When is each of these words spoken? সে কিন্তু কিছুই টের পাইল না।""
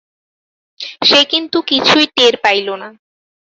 সে 1.01 1.19
কিন্তু 1.31 1.57
কিছুই 1.69 2.05
টের 2.15 2.33
পাইল 2.43 2.67
না।"" 2.75 2.89